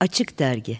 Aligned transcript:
Açık 0.00 0.38
Dergi 0.38 0.78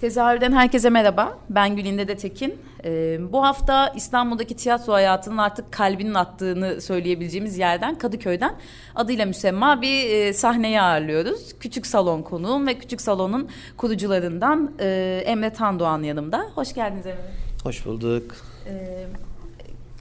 Tezahürden 0.00 0.52
herkese 0.52 0.90
merhaba. 0.90 1.38
Ben 1.50 1.76
Gülinde 1.76 2.08
de 2.08 2.16
Tekin. 2.16 2.58
Ee, 2.84 3.18
bu 3.32 3.42
hafta 3.44 3.88
İstanbul'daki 3.88 4.56
tiyatro 4.56 4.92
hayatının 4.92 5.38
artık 5.38 5.72
kalbinin 5.72 6.14
attığını 6.14 6.80
söyleyebileceğimiz 6.80 7.58
yerden 7.58 7.98
Kadıköy'den 7.98 8.54
adıyla 8.94 9.26
müsemma 9.26 9.82
bir 9.82 10.10
e, 10.10 10.32
sahneyi 10.32 10.80
ağırlıyoruz. 10.80 11.58
Küçük 11.60 11.86
Salon 11.86 12.22
konuğum 12.22 12.66
ve 12.66 12.78
Küçük 12.78 13.00
Salon'un 13.00 13.48
kurucularından 13.76 14.72
e, 14.80 15.22
Emre 15.26 15.50
Tandoğan 15.50 16.02
yanımda. 16.02 16.46
Hoş 16.54 16.74
geldiniz 16.74 17.06
Emre. 17.06 17.32
Hoş 17.62 17.86
bulduk. 17.86 18.36
Ee, 18.68 19.06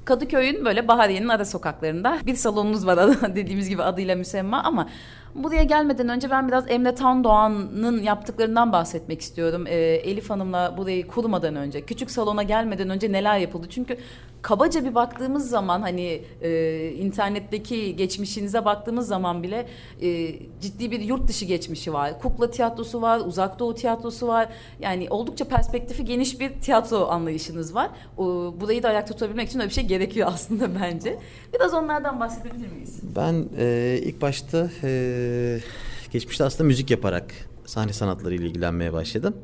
Kadıköy'ün 0.06 0.66
böyle 0.66 0.88
Bahariye'nin 0.88 1.28
ara 1.28 1.46
sokaklarında 1.46 2.20
bir 2.26 2.36
salonunuz 2.36 2.88
var 2.88 3.10
dediğimiz 3.36 3.70
gibi 3.70 3.84
adıyla 3.84 4.16
müsemma 4.16 4.64
ama 4.64 4.88
Buraya 5.36 5.64
gelmeden 5.64 6.10
önce 6.10 6.30
ben 6.30 6.48
biraz 6.48 6.72
Emre 6.72 6.96
Tandoğan'ın 6.96 8.04
yaptıklarından 8.04 8.72
bahsetmek 8.72 9.22
istiyorum. 9.22 9.66
Ee, 9.68 9.76
Elif 9.76 10.30
Hanım'la 10.30 10.78
burayı 10.78 11.08
kurmadan 11.08 11.56
önce, 11.56 11.82
küçük 11.82 12.12
salona 12.12 12.44
gelmeden 12.44 12.90
önce 12.90 13.12
neler 13.12 13.38
yapıldı? 13.38 13.68
Çünkü 13.70 13.98
kabaca 14.46 14.86
bir 14.86 14.96
baktığımız 14.96 15.50
zaman 15.50 15.82
hani 15.82 16.22
e, 16.42 16.92
internetteki 16.92 17.96
geçmişinize 17.96 18.66
baktığımız 18.66 19.08
zaman 19.08 19.44
bile 19.44 19.68
e, 20.02 20.36
ciddi 20.62 20.92
bir 20.92 21.00
yurt 21.00 21.28
dışı 21.28 21.46
geçmişi 21.46 21.94
var. 21.94 22.20
Kukla 22.20 22.52
tiyatrosu 22.52 23.02
var, 23.02 23.20
uzak 23.20 23.60
doğu 23.60 23.76
tiyatrosu 23.76 24.28
var. 24.28 24.50
Yani 24.80 25.08
oldukça 25.10 25.46
perspektifi 25.46 26.06
geniş 26.06 26.40
bir 26.40 26.50
tiyatro 26.50 27.08
anlayışınız 27.08 27.76
var. 27.76 27.90
O, 28.18 28.24
burayı 28.62 28.84
da 28.84 28.90
ayak 28.90 29.08
tutabilmek 29.08 29.50
için 29.50 29.60
öyle 29.60 29.70
bir 29.70 29.74
şey 29.74 29.84
gerekiyor 29.84 30.32
aslında 30.34 30.70
bence. 30.82 31.20
Biraz 31.54 31.74
onlardan 31.74 32.20
bahsedebilir 32.20 32.72
miyiz? 32.72 33.00
Ben 33.16 33.46
e, 33.58 34.00
ilk 34.04 34.22
başta 34.22 34.70
e, 34.84 35.60
geçmişte 36.12 36.44
aslında 36.44 36.64
müzik 36.64 36.92
yaparak 36.92 37.34
sahne 37.66 37.94
sanatları 37.94 38.36
ile 38.36 38.46
ilgilenmeye 38.46 38.94
başladım. 38.94 39.36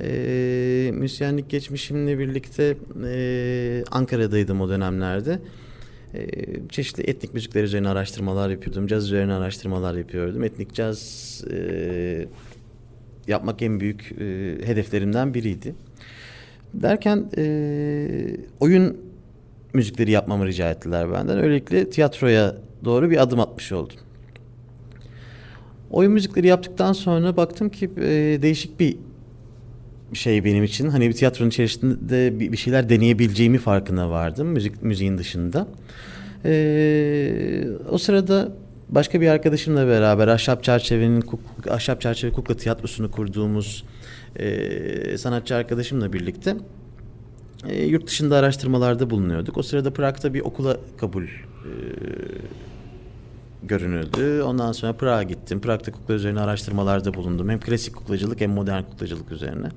E, 0.00 0.90
müzisyenlik 0.94 1.50
geçmişimle 1.50 2.18
birlikte 2.18 2.76
e, 3.06 3.84
Ankara'daydım 3.90 4.60
o 4.60 4.68
dönemlerde. 4.68 5.38
E, 6.14 6.26
çeşitli 6.68 7.02
etnik 7.02 7.34
müzikler 7.34 7.64
üzerine 7.64 7.88
araştırmalar 7.88 8.50
yapıyordum. 8.50 8.86
Caz 8.86 9.04
üzerine 9.04 9.32
araştırmalar 9.32 9.94
yapıyordum. 9.94 10.44
Etnik 10.44 10.74
caz 10.74 11.44
e, 11.52 12.26
yapmak 13.28 13.62
en 13.62 13.80
büyük 13.80 14.12
e, 14.12 14.58
hedeflerimden 14.64 15.34
biriydi. 15.34 15.74
Derken 16.74 17.30
e, 17.36 18.36
oyun 18.60 18.96
müzikleri 19.74 20.10
yapmamı 20.10 20.46
rica 20.46 20.70
ettiler 20.70 21.12
benden. 21.12 21.38
Öylelikle 21.38 21.90
tiyatroya 21.90 22.56
doğru 22.84 23.10
bir 23.10 23.22
adım 23.22 23.40
atmış 23.40 23.72
oldum. 23.72 23.96
Oyun 25.90 26.12
müzikleri 26.12 26.46
yaptıktan 26.46 26.92
sonra 26.92 27.36
baktım 27.36 27.68
ki 27.68 27.90
e, 27.96 28.38
değişik 28.42 28.80
bir 28.80 28.96
şey 30.16 30.44
benim 30.44 30.64
için. 30.64 30.88
Hani 30.88 31.08
bir 31.08 31.12
tiyatronun 31.14 31.50
içerisinde 31.50 32.40
bir, 32.40 32.56
şeyler 32.56 32.88
deneyebileceğimi 32.88 33.58
farkına 33.58 34.10
vardım 34.10 34.48
müzik 34.48 34.82
müziğin 34.82 35.18
dışında. 35.18 35.68
E, 36.44 37.64
o 37.90 37.98
sırada 37.98 38.52
başka 38.88 39.20
bir 39.20 39.28
arkadaşımla 39.28 39.86
beraber 39.86 40.28
Ahşap 40.28 40.64
Çerçeve'nin 40.64 41.24
Ahşap 41.70 42.00
Çerçeve 42.00 42.32
Kukla 42.32 42.56
Tiyatrosu'nu 42.56 43.10
kurduğumuz 43.10 43.84
e, 44.36 45.18
sanatçı 45.18 45.54
arkadaşımla 45.54 46.12
birlikte 46.12 46.56
e, 47.68 47.84
yurt 47.84 48.06
dışında 48.06 48.36
araştırmalarda 48.36 49.10
bulunuyorduk. 49.10 49.58
O 49.58 49.62
sırada 49.62 49.92
Prag'da 49.92 50.34
bir 50.34 50.40
okula 50.40 50.76
kabul 51.00 51.24
e, 51.24 51.28
görünüldü. 53.62 54.42
Ondan 54.42 54.72
sonra 54.72 54.92
Prag'a 54.92 55.22
gittim. 55.22 55.60
Prag'da 55.60 55.92
kukla 55.92 56.14
üzerine 56.14 56.40
araştırmalarda 56.40 57.14
bulundum. 57.14 57.48
Hem 57.48 57.60
klasik 57.60 57.96
kuklacılık 57.96 58.40
hem 58.40 58.50
modern 58.50 58.82
kuklacılık 58.82 59.32
üzerine. 59.32 59.68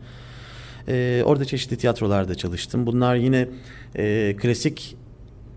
E, 0.87 1.23
orada 1.25 1.45
çeşitli 1.45 1.77
tiyatrolarda 1.77 2.35
çalıştım. 2.35 2.85
Bunlar 2.85 3.15
yine 3.15 3.47
e, 3.95 4.35
klasik 4.37 4.97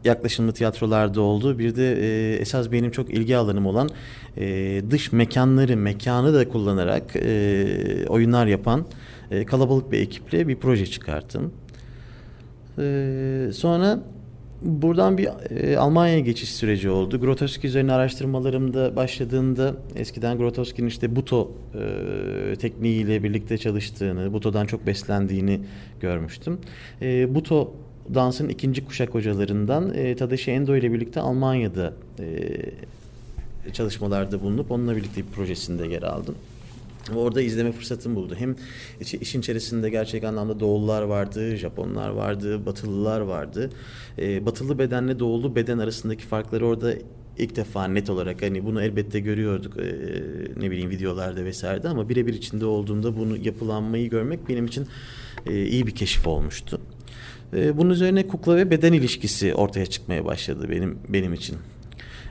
yaklaşımlı 0.05 0.53
tiyatrolarda 0.53 1.21
oldu. 1.21 1.59
Bir 1.59 1.77
de 1.77 1.93
e, 1.93 2.37
esas 2.37 2.73
benim 2.73 2.91
çok 2.91 3.11
ilgi 3.11 3.37
alanım 3.37 3.67
olan 3.67 3.91
e, 4.37 4.83
dış 4.91 5.13
mekanları, 5.13 5.77
mekanı 5.77 6.35
da 6.35 6.49
kullanarak 6.49 7.17
e, 7.17 8.07
oyunlar 8.09 8.47
yapan 8.47 8.87
e, 9.31 9.45
kalabalık 9.45 9.93
bir 9.93 10.01
ekiple 10.01 10.49
bir 10.49 10.57
proje 10.57 10.87
çıkarttım. 10.87 11.53
E, 12.79 13.51
sonra 13.53 14.01
Buradan 14.63 15.19
bir 15.19 15.29
e, 15.51 15.79
Almanya'ya 15.79 16.21
geçiş 16.21 16.55
süreci 16.55 16.91
oldu. 16.91 17.21
Grotowski 17.21 17.67
üzerine 17.67 17.93
araştırmalarımda 17.93 18.97
başladığında 18.97 19.75
eskiden 19.97 20.39
Grotowski'nin 20.39 20.89
işte 20.89 21.17
Buto 21.17 21.53
e, 21.75 22.57
tekniğiyle 22.57 23.23
birlikte 23.23 23.59
çalıştığını, 23.59 24.33
Buto'dan 24.33 24.67
çok 24.67 24.87
beslendiğini 24.87 25.61
görmüştüm. 26.01 26.59
E, 27.03 27.35
Buto 27.35 27.73
dansın 28.15 28.49
ikinci 28.49 28.85
kuşak 28.85 29.15
hocalarından 29.15 29.95
e, 29.95 30.17
Tadashi 30.17 30.51
Endo 30.51 30.77
ile 30.77 30.93
birlikte 30.93 31.21
Almanya'da 31.21 31.93
e, 32.21 33.73
çalışmalarda 33.73 34.43
bulunup 34.43 34.71
onunla 34.71 34.97
birlikte 34.97 35.21
bir 35.21 35.27
projesinde 35.27 35.87
yer 35.87 36.03
aldım. 36.03 36.35
Orada 37.17 37.43
izleme 37.43 37.73
fırsatım 37.73 38.17
buldu. 38.17 38.35
Hem 38.39 38.57
işin 39.21 39.41
içerisinde 39.41 39.91
gerçek 39.91 40.25
anlamda 40.25 40.61
doğullar 40.61 41.03
vardı, 41.03 41.57
Japonlar 41.57 42.09
vardı, 42.09 42.67
Batılılar 42.67 43.21
vardı. 43.21 43.71
Ee, 44.19 44.47
batılı 44.47 44.79
bedenle 44.79 45.19
doğulu 45.19 45.57
beden 45.57 45.79
arasındaki 45.79 46.25
farkları 46.25 46.67
orada 46.67 46.95
ilk 47.39 47.57
defa 47.57 47.89
net 47.89 48.11
olarak 48.11 48.43
hani 48.43 48.65
bunu 48.65 48.83
elbette 48.83 49.21
görüyorduk 49.21 49.77
e, 49.77 49.85
ne 50.57 50.71
bileyim 50.71 50.91
videolarda 50.91 51.45
vesairede 51.45 51.89
ama 51.89 52.09
birebir 52.09 52.35
içinde 52.35 52.67
olduğunda 52.67 53.17
bunu 53.17 53.37
yapılanmayı 53.37 54.11
görmek 54.11 54.49
benim 54.49 54.67
için 54.67 54.87
e, 55.47 55.67
iyi 55.67 55.87
bir 55.87 55.95
keşif 55.95 56.27
olmuştu. 56.27 56.81
E, 57.57 57.79
bunun 57.79 57.91
üzerine 57.91 58.27
kukla 58.27 58.57
ve 58.57 58.71
beden 58.71 58.93
ilişkisi 58.93 59.55
ortaya 59.55 59.87
çıkmaya 59.87 60.25
başladı 60.25 60.67
benim 60.71 60.99
benim 61.09 61.35
için. 61.35 61.57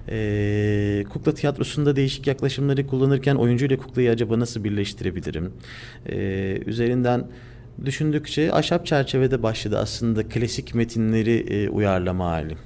E, 0.09 1.05
kukla 1.09 1.33
tiyatrosunda 1.33 1.95
değişik 1.95 2.27
yaklaşımları 2.27 2.87
kullanırken 2.87 3.35
oyuncu 3.35 3.65
ile 3.65 3.77
kuklayı 3.77 4.11
acaba 4.11 4.39
nasıl 4.39 4.63
birleştirebilirim? 4.63 5.51
E, 6.09 6.17
üzerinden 6.65 7.27
düşündükçe 7.85 8.53
ahşap 8.53 8.85
çerçevede 8.85 9.43
başladı 9.43 9.77
aslında 9.79 10.23
klasik 10.23 10.75
metinleri 10.75 11.45
e, 11.49 11.69
uyarlama 11.69 12.25
hali. 12.25 12.57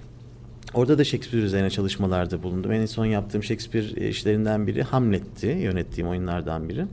Orada 0.73 0.97
da 0.97 1.03
Shakespeare 1.03 1.45
üzerine 1.45 1.69
çalışmalarda 1.69 2.43
bulundum. 2.43 2.71
En 2.71 2.85
son 2.85 3.05
yaptığım 3.05 3.43
Shakespeare 3.43 4.09
işlerinden 4.09 4.67
biri 4.67 4.83
Hamlet'ti. 4.83 5.47
Yönettiğim 5.47 6.09
oyunlardan 6.09 6.69
biri. 6.69 6.85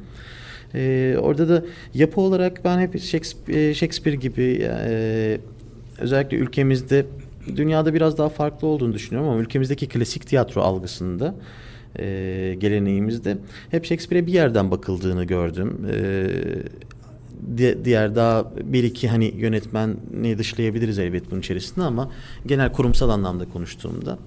Ee, 0.75 1.16
orada 1.20 1.48
da 1.48 1.65
yapı 1.94 2.20
olarak 2.20 2.65
ben 2.65 2.78
hep 2.78 3.00
Shakespeare, 3.00 3.75
Shakespeare 3.75 4.16
gibi 4.16 4.59
e, 4.62 5.38
özellikle 5.98 6.36
ülkemizde 6.36 7.06
dünyada 7.56 7.94
biraz 7.94 8.19
daha 8.19 8.28
farklı 8.28 8.69
olduğunu 8.69 8.92
düşünüyorum 8.92 9.31
ama 9.31 9.41
ülkemizdeki 9.41 9.88
klasik 9.88 10.26
tiyatro 10.26 10.60
algısında 10.60 11.34
e, 11.98 12.56
geleneğimizde 12.59 13.38
hep 13.70 13.84
Shakespeare'e 13.84 14.26
bir 14.26 14.32
yerden 14.32 14.70
bakıldığını 14.70 15.25
gördüm. 15.25 15.86
E, 15.92 16.26
diğer 17.84 18.15
daha 18.15 18.53
bir 18.62 18.84
iki 18.84 19.09
hani 19.09 19.34
yönetmeni 19.37 20.38
dışlayabiliriz 20.38 20.99
elbet 20.99 21.31
bunun 21.31 21.41
içerisinde 21.41 21.84
ama 21.84 22.10
genel 22.47 22.72
kurumsal 22.72 23.09
anlamda 23.09 23.49
konuştuğumda 23.49 24.19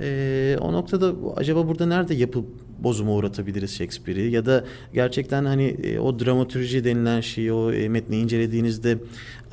e, 0.00 0.56
o 0.60 0.72
noktada 0.72 1.12
acaba 1.36 1.68
burada 1.68 1.86
nerede 1.86 2.14
yapı 2.14 2.44
bozuma 2.78 3.12
uğratabiliriz 3.12 3.76
Shakespeare'i 3.76 4.30
ya 4.30 4.46
da 4.46 4.64
gerçekten 4.94 5.44
hani 5.44 5.64
e, 5.64 5.98
o 5.98 6.18
dramatürji 6.18 6.84
denilen 6.84 7.20
şeyi 7.20 7.52
o 7.52 7.72
e, 7.72 7.88
metni 7.88 8.16
incelediğinizde 8.16 8.98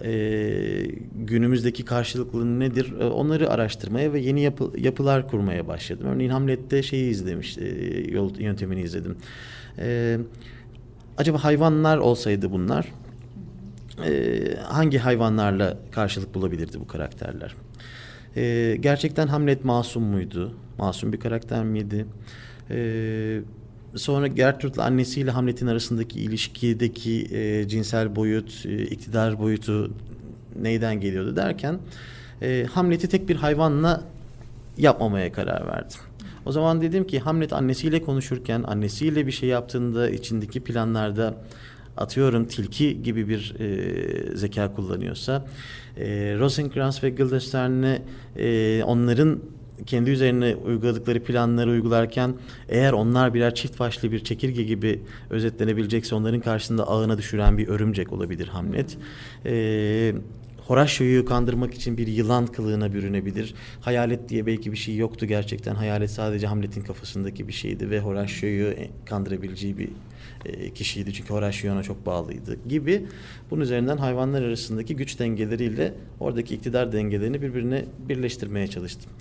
e, 0.03 0.11
günümüzdeki 1.15 1.85
karşılıklı 1.85 2.59
nedir 2.59 2.93
e, 2.99 3.05
onları 3.05 3.49
araştırmaya 3.49 4.13
ve 4.13 4.19
yeni 4.19 4.41
yapı, 4.41 4.71
yapılar 4.77 5.27
kurmaya 5.27 5.67
başladım. 5.67 6.07
Örneğin 6.09 6.29
Hamlet'te 6.29 6.83
şeyi 6.83 7.11
izlemiş 7.11 7.57
e, 7.57 7.65
yol 8.11 8.39
yöntemini 8.39 8.81
izledim. 8.81 9.17
E, 9.79 10.17
acaba 11.17 11.43
hayvanlar 11.43 11.97
olsaydı 11.97 12.51
bunlar 12.51 12.87
e, 14.05 14.55
hangi 14.63 14.97
hayvanlarla 14.97 15.77
karşılık 15.91 16.35
bulabilirdi 16.35 16.79
bu 16.79 16.87
karakterler? 16.87 17.55
E, 18.35 18.75
gerçekten 18.79 19.27
Hamlet 19.27 19.65
masum 19.65 20.03
muydu? 20.03 20.53
Masum 20.77 21.13
bir 21.13 21.19
karakter 21.19 21.63
miydi? 21.63 22.05
E, 22.69 23.41
sonra 23.95 24.27
Gertrude'la 24.27 24.83
annesiyle 24.83 25.31
Hamlet'in 25.31 25.67
arasındaki 25.67 26.19
ilişkideki 26.19 27.35
e, 27.35 27.67
cinsel 27.67 28.15
boyut, 28.15 28.65
e, 28.65 28.83
iktidar 28.83 29.39
boyutu 29.39 29.91
neyden 30.61 31.01
geliyordu 31.01 31.35
derken 31.35 31.79
e, 32.41 32.65
Hamlet'i 32.73 33.07
tek 33.07 33.29
bir 33.29 33.35
hayvanla 33.35 34.03
yapmamaya 34.77 35.31
karar 35.31 35.67
verdim. 35.67 35.99
O 36.45 36.51
zaman 36.51 36.81
dedim 36.81 37.07
ki 37.07 37.19
Hamlet 37.19 37.53
annesiyle 37.53 38.01
konuşurken 38.01 38.63
annesiyle 38.67 39.27
bir 39.27 39.31
şey 39.31 39.49
yaptığında 39.49 40.09
içindeki 40.09 40.59
planlarda 40.63 41.35
atıyorum 41.97 42.45
tilki 42.45 43.03
gibi 43.03 43.29
bir 43.29 43.55
e, 43.59 44.37
zeka 44.37 44.73
kullanıyorsa 44.73 45.45
e, 45.97 46.05
Rosencrantz 46.39 47.03
ve 47.03 47.09
Guildenstern'le 47.09 48.01
e, 48.37 48.83
onların 48.83 49.39
kendi 49.85 50.09
üzerine 50.09 50.55
uyguladıkları 50.55 51.23
planları 51.23 51.69
uygularken 51.69 52.33
eğer 52.69 52.93
onlar 52.93 53.33
birer 53.33 53.55
çift 53.55 53.79
başlı 53.79 54.11
bir 54.11 54.23
çekirge 54.23 54.63
gibi 54.63 55.01
özetlenebilecekse 55.29 56.15
onların 56.15 56.41
karşısında 56.41 56.87
ağına 56.87 57.17
düşüren 57.17 57.57
bir 57.57 57.67
örümcek 57.67 58.13
olabilir 58.13 58.47
Hamlet. 58.47 58.97
Ee, 59.45 60.13
Horaşyo'yu 60.67 61.25
kandırmak 61.25 61.73
için 61.73 61.97
bir 61.97 62.07
yılan 62.07 62.47
kılığına 62.47 62.93
bürünebilir. 62.93 63.55
Hayalet 63.81 64.29
diye 64.29 64.45
belki 64.45 64.71
bir 64.71 64.77
şey 64.77 64.95
yoktu 64.95 65.25
gerçekten. 65.25 65.75
Hayalet 65.75 66.11
sadece 66.11 66.47
Hamlet'in 66.47 66.81
kafasındaki 66.81 67.47
bir 67.47 67.53
şeydi 67.53 67.89
ve 67.89 67.99
Horaşyo'yu 67.99 68.73
kandırabileceği 69.05 69.77
bir 69.77 69.89
e, 70.45 70.69
kişiydi. 70.73 71.13
Çünkü 71.13 71.33
Horaşyo 71.33 71.73
ona 71.73 71.83
çok 71.83 72.05
bağlıydı 72.05 72.57
gibi. 72.67 73.05
Bunun 73.51 73.61
üzerinden 73.61 73.97
hayvanlar 73.97 74.41
arasındaki 74.41 74.95
güç 74.95 75.19
dengeleriyle 75.19 75.93
oradaki 76.19 76.55
iktidar 76.55 76.91
dengelerini 76.91 77.41
birbirine 77.41 77.85
birleştirmeye 78.09 78.67
çalıştım. 78.67 79.11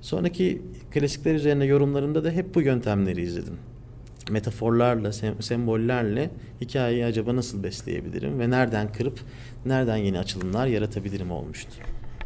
Sonraki 0.00 0.62
klasikler 0.90 1.34
üzerine 1.34 1.64
yorumlarımda 1.64 2.24
da 2.24 2.30
hep 2.30 2.54
bu 2.54 2.60
yöntemleri 2.62 3.22
izledim 3.22 3.58
metaforlarla, 4.30 5.08
sem- 5.08 5.42
sembollerle 5.42 6.30
hikayeyi 6.60 7.04
acaba 7.04 7.36
nasıl 7.36 7.62
besleyebilirim 7.62 8.40
ve 8.40 8.50
nereden 8.50 8.92
kırıp 8.92 9.20
nereden 9.66 9.96
yeni 9.96 10.18
açılımlar 10.18 10.66
yaratabilirim 10.66 11.30
olmuştu. 11.30 11.70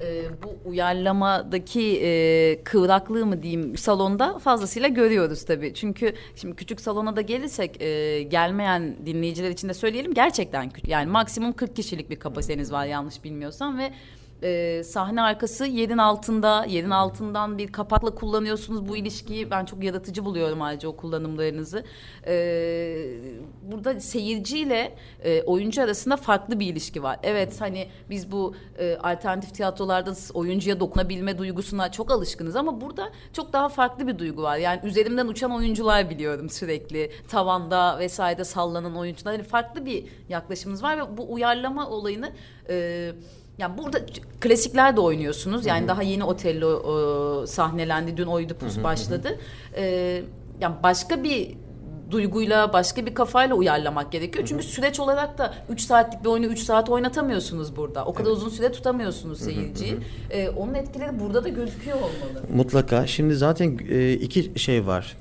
E, 0.00 0.22
bu 0.42 0.68
uyarlamadaki 0.70 2.00
e, 2.02 2.62
kıvraklığı 2.64 3.26
mı 3.26 3.42
diyeyim 3.42 3.76
salonda 3.76 4.38
fazlasıyla 4.38 4.88
görüyoruz 4.88 5.44
tabii. 5.44 5.74
Çünkü 5.74 6.14
şimdi 6.36 6.56
küçük 6.56 6.80
salona 6.80 7.16
da 7.16 7.20
gelirsek 7.20 7.82
e, 7.82 8.22
gelmeyen 8.22 8.96
dinleyiciler 9.06 9.50
için 9.50 9.68
de 9.68 9.74
söyleyelim 9.74 10.14
gerçekten 10.14 10.70
küçük. 10.70 10.90
Yani 10.90 11.10
maksimum 11.10 11.52
40 11.52 11.76
kişilik 11.76 12.10
bir 12.10 12.16
kapasiteniz 12.16 12.72
var 12.72 12.86
yanlış 12.86 13.24
bilmiyorsam 13.24 13.78
ve 13.78 13.92
e, 14.42 14.82
sahne 14.84 15.22
arkası 15.22 15.66
yerin 15.66 15.98
altında, 15.98 16.64
yerin 16.68 16.90
altından 16.90 17.58
bir 17.58 17.72
kapakla 17.72 18.14
kullanıyorsunuz 18.14 18.88
bu 18.88 18.96
ilişkiyi. 18.96 19.50
Ben 19.50 19.64
çok 19.64 19.84
yaratıcı 19.84 20.24
buluyorum 20.24 20.62
ayrıca 20.62 20.88
o 20.88 20.96
kullanımlarınızı. 20.96 21.84
E, 22.26 22.34
burada 23.62 24.00
seyirciyle 24.00 24.94
e, 25.24 25.42
oyuncu 25.42 25.82
arasında 25.82 26.16
farklı 26.16 26.60
bir 26.60 26.66
ilişki 26.66 27.02
var. 27.02 27.18
Evet 27.22 27.60
hani 27.60 27.88
biz 28.10 28.32
bu 28.32 28.54
e, 28.78 28.96
alternatif 28.96 29.54
tiyatrolarda 29.54 30.12
oyuncuya 30.34 30.80
dokunabilme 30.80 31.38
duygusuna 31.38 31.92
çok 31.92 32.10
alışkınız 32.10 32.56
ama 32.56 32.80
burada 32.80 33.12
çok 33.32 33.52
daha 33.52 33.68
farklı 33.68 34.06
bir 34.06 34.18
duygu 34.18 34.42
var. 34.42 34.56
Yani 34.56 34.80
üzerimden 34.84 35.26
uçan 35.26 35.52
oyuncular 35.52 36.10
biliyorum 36.10 36.50
sürekli. 36.50 37.10
Tavanda 37.28 37.98
vesaire 37.98 38.44
sallanan 38.44 38.96
oyuncular. 38.96 39.32
Yani 39.32 39.42
farklı 39.42 39.86
bir 39.86 40.04
yaklaşımımız 40.28 40.82
var 40.82 40.98
ve 40.98 41.16
bu 41.16 41.32
uyarlama 41.32 41.88
olayını... 41.88 42.32
E, 42.68 43.12
yani 43.58 43.78
burada 43.78 43.98
klasikler 44.40 44.96
de 44.96 45.00
oynuyorsunuz. 45.00 45.66
Yani 45.66 45.80
Hı-hı. 45.80 45.88
daha 45.88 46.02
yeni 46.02 46.24
Otello 46.24 47.42
e, 47.42 47.46
sahnelendi. 47.46 48.16
Dün 48.16 48.26
Oidipus 48.26 48.82
başladı. 48.82 49.38
E, 49.76 49.84
yani 50.60 50.74
başka 50.82 51.24
bir 51.24 51.56
duyguyla 52.10 52.72
başka 52.72 53.06
bir 53.06 53.14
kafayla 53.14 53.56
uyarlamak 53.56 54.12
gerekiyor. 54.12 54.44
Çünkü 54.48 54.62
hı 54.62 54.68
hı. 54.68 54.72
süreç 54.72 55.00
olarak 55.00 55.38
da 55.38 55.54
3 55.70 55.80
saatlik 55.80 56.24
bir 56.24 56.28
oyunu 56.28 56.46
3 56.46 56.58
saat 56.58 56.90
oynatamıyorsunuz 56.90 57.76
burada. 57.76 58.04
O 58.04 58.12
kadar 58.12 58.30
evet. 58.30 58.36
uzun 58.36 58.48
süre 58.48 58.72
tutamıyorsunuz 58.72 59.40
seyirciyi. 59.40 59.92
Hı 59.92 59.96
hı 59.96 60.00
hı. 60.00 60.02
Ee, 60.30 60.50
onun 60.50 60.74
etkileri 60.74 61.20
burada 61.20 61.44
da 61.44 61.48
gözüküyor 61.48 61.96
olmalı. 61.96 62.42
Mutlaka. 62.54 63.06
Şimdi 63.06 63.34
zaten 63.34 63.78
e, 63.90 64.12
iki 64.12 64.58
şey 64.60 64.86
var 64.86 65.16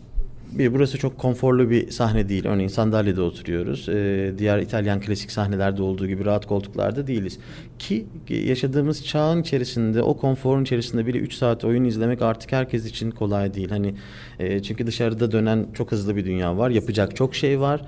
bir 0.58 0.74
burası 0.74 0.98
çok 0.98 1.18
konforlu 1.18 1.70
bir 1.70 1.92
sahne 1.92 2.30
değil. 2.30 2.46
Örneğin 2.46 2.70
sandalyede 2.70 3.22
oturuyoruz. 3.22 3.90
Ee, 3.90 4.34
diğer 4.38 4.60
İtalyan 4.60 5.00
klasik 5.00 5.32
sahnelerde 5.32 5.82
olduğu 5.82 6.08
gibi 6.08 6.26
rahat 6.26 6.46
koltuklarda 6.46 7.08
değiliz. 7.08 7.40
Ki 7.80 8.06
yaşadığımız 8.30 9.06
çağın 9.06 9.42
içerisinde 9.42 10.02
o 10.02 10.18
konforun 10.18 10.64
içerisinde 10.64 11.06
bile 11.06 11.18
3 11.18 11.34
saat 11.34 11.66
oyun 11.66 11.84
izlemek 11.84 12.22
artık 12.22 12.52
herkes 12.52 12.86
için 12.86 13.12
kolay 13.12 13.54
değil. 13.54 13.70
Hani 13.70 13.96
e, 14.40 14.64
çünkü 14.64 14.88
dışarıda 14.88 15.32
dönen 15.32 15.68
çok 15.74 15.92
hızlı 15.92 16.16
bir 16.16 16.26
dünya 16.26 16.58
var. 16.58 16.70
Yapacak 16.70 17.16
çok 17.16 17.36
şey 17.36 17.60
var. 17.60 17.82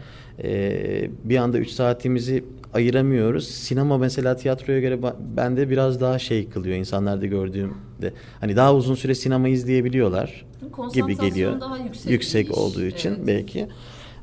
E, 0.43 1.09
bir 1.23 1.37
anda 1.37 1.57
3 1.57 1.69
saatimizi 1.69 2.43
ayıramıyoruz. 2.77 3.47
Sinema 3.47 3.97
mesela 3.97 4.35
tiyatroya 4.35 4.79
göre 4.79 4.99
bende 5.37 5.69
biraz 5.69 6.01
daha 6.01 6.19
şey 6.19 6.49
kılıyor 6.49 6.75
insanlarda 6.75 7.25
gördüğümde. 7.25 8.13
Hani 8.39 8.55
daha 8.55 8.75
uzun 8.75 8.95
süre 8.95 9.15
sinema 9.15 9.47
izleyebiliyorlar 9.47 10.45
gibi 10.93 11.17
geliyor. 11.17 11.61
Daha 11.61 11.77
yüksek, 11.77 12.11
yüksek 12.11 12.57
olduğu 12.57 12.83
için 12.83 13.09
evet. 13.09 13.27
belki. 13.27 13.67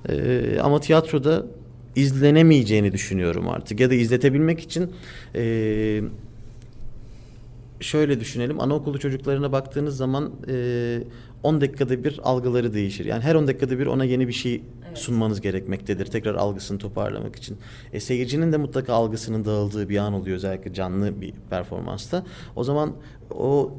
Ee, 0.08 0.58
ama 0.62 0.80
tiyatroda 0.80 1.46
izlenemeyeceğini 1.96 2.92
düşünüyorum 2.92 3.48
artık. 3.48 3.80
Ya 3.80 3.90
da 3.90 3.94
izletebilmek 3.94 4.60
için 4.60 4.92
e, 5.34 6.02
şöyle 7.80 8.20
düşünelim. 8.20 8.60
Anaokulu 8.60 8.98
çocuklarına 8.98 9.52
baktığınız 9.52 9.96
zaman 9.96 10.30
e, 10.48 10.98
10 11.42 11.60
dakikada 11.60 12.04
bir 12.04 12.20
algıları 12.22 12.74
değişir. 12.74 13.04
Yani 13.04 13.22
her 13.22 13.34
10 13.34 13.46
dakikada 13.46 13.78
bir 13.78 13.86
ona 13.86 14.04
yeni 14.04 14.28
bir 14.28 14.32
şey. 14.32 14.62
Sunmanız 14.98 15.40
gerekmektedir. 15.40 16.06
Tekrar 16.06 16.34
algısını 16.34 16.78
toparlamak 16.78 17.36
için. 17.36 17.56
E, 17.92 18.00
seyircinin 18.00 18.52
de 18.52 18.56
mutlaka 18.56 18.94
algısının 18.94 19.44
dağıldığı 19.44 19.88
bir 19.88 19.96
an 19.96 20.12
oluyor 20.12 20.36
özellikle 20.36 20.74
canlı 20.74 21.20
bir 21.20 21.32
performansta. 21.50 22.24
O 22.56 22.64
zaman 22.64 22.92
o 23.30 23.72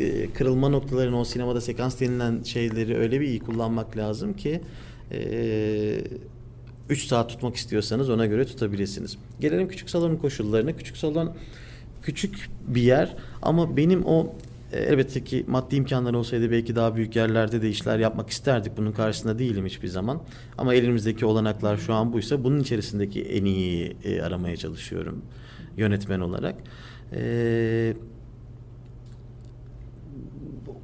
e, 0.00 0.30
kırılma 0.30 0.68
noktalarını 0.68 1.20
o 1.20 1.24
sinemada 1.24 1.60
sekans 1.60 2.00
denilen 2.00 2.42
şeyleri 2.42 2.96
öyle 2.96 3.20
bir 3.20 3.26
iyi 3.26 3.40
kullanmak 3.40 3.96
lazım 3.96 4.32
ki 4.36 4.60
e, 5.12 6.00
3 6.88 7.06
saat 7.06 7.28
tutmak 7.28 7.56
istiyorsanız 7.56 8.10
ona 8.10 8.26
göre 8.26 8.44
tutabilirsiniz. 8.44 9.18
Gelelim 9.40 9.68
küçük 9.68 9.90
salonun 9.90 10.16
koşullarına. 10.16 10.76
Küçük 10.76 10.96
salon 10.96 11.36
küçük 12.02 12.48
bir 12.68 12.82
yer 12.82 13.16
ama 13.42 13.76
benim 13.76 14.04
o 14.06 14.34
elbette 14.72 15.24
ki 15.24 15.44
maddi 15.48 15.76
imkanlar 15.76 16.14
olsaydı 16.14 16.50
belki 16.50 16.76
daha 16.76 16.96
büyük 16.96 17.16
yerlerde 17.16 17.62
de 17.62 17.68
işler 17.68 17.98
yapmak 17.98 18.30
isterdik. 18.30 18.76
Bunun 18.76 18.92
karşısında 18.92 19.38
değilim 19.38 19.66
hiçbir 19.66 19.88
zaman. 19.88 20.22
Ama 20.58 20.74
elimizdeki 20.74 21.26
olanaklar 21.26 21.76
şu 21.76 21.94
an 21.94 22.12
buysa 22.12 22.44
bunun 22.44 22.60
içerisindeki 22.60 23.22
en 23.22 23.44
iyi 23.44 23.96
e, 24.04 24.22
aramaya 24.22 24.56
çalışıyorum 24.56 25.22
yönetmen 25.76 26.20
olarak. 26.20 26.54
Eee 27.12 27.96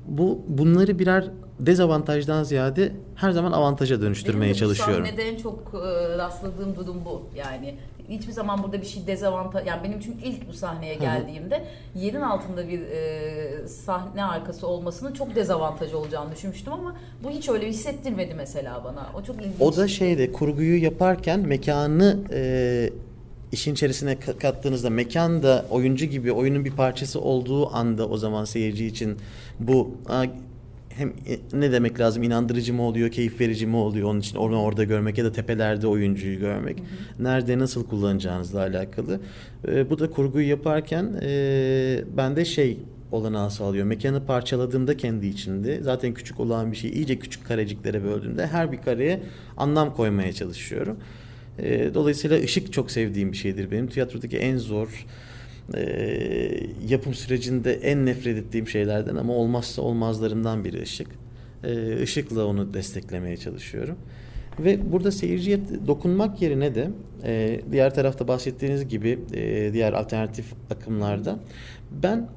bu 0.08 0.42
bunları 0.48 0.98
birer 0.98 1.30
dezavantajdan 1.60 2.42
ziyade 2.42 2.92
her 3.14 3.30
zaman 3.30 3.52
avantaja 3.52 4.00
dönüştürmeye 4.00 4.44
Benim 4.44 4.56
çalışıyorum. 4.56 5.04
Benim 5.04 5.34
en 5.34 5.36
çok 5.36 5.58
e, 5.74 6.18
rastladığım 6.18 6.76
durum 6.76 6.96
bu. 7.04 7.22
Yani 7.36 7.74
hiçbir 8.08 8.32
zaman 8.32 8.62
burada 8.62 8.80
bir 8.80 8.86
şey 8.86 9.06
dezavantaj 9.06 9.66
yani 9.66 9.84
benim 9.84 10.00
çünkü 10.00 10.24
ilk 10.24 10.48
bu 10.48 10.52
sahneye 10.52 10.94
geldiğimde 10.94 11.64
yerin 11.94 12.20
altında 12.20 12.68
bir 12.68 12.80
e, 12.80 13.68
sahne 13.68 14.24
arkası 14.24 14.66
olmasının 14.66 15.12
çok 15.12 15.34
dezavantaj 15.34 15.94
olacağını 15.94 16.32
düşünmüştüm 16.32 16.72
ama 16.72 16.96
bu 17.24 17.30
hiç 17.30 17.48
öyle 17.48 17.68
hissettirmedi 17.68 18.34
mesela 18.34 18.84
bana. 18.84 19.10
O 19.14 19.22
çok 19.22 19.36
ilginç. 19.36 19.60
O 19.60 19.76
da 19.76 19.88
şeyde 19.88 20.32
kurguyu 20.32 20.82
yaparken 20.82 21.40
mekanı 21.40 22.18
e, 22.32 22.90
işin 23.52 23.72
içerisine 23.72 24.18
kattığınızda 24.18 24.90
mekan 24.90 25.42
da 25.42 25.66
oyuncu 25.70 26.06
gibi 26.06 26.32
oyunun 26.32 26.64
bir 26.64 26.72
parçası 26.72 27.20
olduğu 27.20 27.74
anda 27.74 28.08
o 28.08 28.16
zaman 28.16 28.44
seyirci 28.44 28.86
için 28.86 29.16
bu 29.60 29.90
hem 30.96 31.08
e, 31.08 31.58
ne 31.60 31.72
demek 31.72 32.00
lazım 32.00 32.22
inandırıcı 32.22 32.74
mı 32.74 32.82
oluyor, 32.82 33.10
keyif 33.10 33.40
verici 33.40 33.66
mi 33.66 33.76
oluyor 33.76 34.08
onun 34.08 34.20
için 34.20 34.36
onu 34.36 34.62
orada 34.62 34.84
görmek 34.84 35.18
ya 35.18 35.24
da 35.24 35.32
tepelerde 35.32 35.86
oyuncuyu 35.86 36.38
görmek. 36.38 36.78
Hı 36.78 36.82
hı. 36.82 37.24
Nerede 37.24 37.58
nasıl 37.58 37.86
kullanacağınızla 37.86 38.60
alakalı. 38.60 39.20
E, 39.68 39.90
bu 39.90 39.98
da 39.98 40.10
kurguyu 40.10 40.48
yaparken 40.48 41.14
e, 41.22 42.04
bende 42.16 42.44
şey 42.44 42.78
olanağı 43.12 43.50
sağlıyor. 43.50 43.86
Mekanı 43.86 44.26
parçaladığımda 44.26 44.96
kendi 44.96 45.26
içinde 45.26 45.82
zaten 45.82 46.14
küçük 46.14 46.40
olan 46.40 46.72
bir 46.72 46.76
şeyi 46.76 46.92
iyice 46.92 47.18
küçük 47.18 47.46
kareciklere 47.46 48.04
böldüğümde 48.04 48.46
her 48.46 48.72
bir 48.72 48.78
kareye 48.78 49.22
anlam 49.56 49.94
koymaya 49.94 50.32
çalışıyorum. 50.32 50.96
E, 51.58 51.94
dolayısıyla 51.94 52.38
ışık 52.38 52.72
çok 52.72 52.90
sevdiğim 52.90 53.32
bir 53.32 53.36
şeydir 53.36 53.70
benim. 53.70 53.86
Tiyatrodaki 53.86 54.38
en 54.38 54.56
zor 54.56 55.06
e, 55.76 55.82
yapım 56.88 57.14
sürecinde 57.14 57.72
en 57.74 58.06
nefret 58.06 58.38
ettiğim 58.38 58.68
şeylerden 58.68 59.16
ama 59.16 59.32
olmazsa 59.32 59.82
olmazlarımdan 59.82 60.64
biri 60.64 60.82
ışık. 60.82 61.08
E, 61.64 62.02
ışıkla 62.02 62.46
onu 62.46 62.74
desteklemeye 62.74 63.36
çalışıyorum. 63.36 63.96
Ve 64.58 64.92
burada 64.92 65.12
seyirciye 65.12 65.60
dokunmak 65.86 66.42
yerine 66.42 66.74
de 66.74 66.90
e, 67.24 67.60
diğer 67.72 67.94
tarafta 67.94 68.28
bahsettiğiniz 68.28 68.88
gibi 68.88 69.18
e, 69.32 69.72
diğer 69.72 69.92
alternatif 69.92 70.46
akımlarda 70.70 71.38
ben 71.90 72.28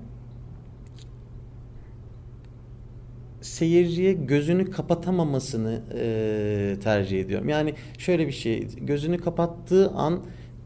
seyirciye 3.42 4.13
gözünü 4.13 4.72
kapatamamasını 4.72 5.82
e, 6.00 6.75
tercih 6.84 7.22
ediyorum. 7.22 7.50
Yani 7.50 7.74
şöyle 7.98 8.27
bir 8.27 8.32
şey, 8.32 8.68
gözünü 8.82 9.18
kapattığı 9.18 9.89
an 9.89 10.24